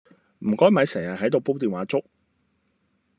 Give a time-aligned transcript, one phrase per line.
[0.39, 2.03] 唔該咪成日喺度煲電話粥